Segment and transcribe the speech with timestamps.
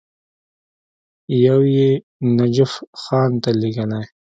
[1.45, 1.89] یو یې
[2.37, 4.03] نجف خان ته لېږلی.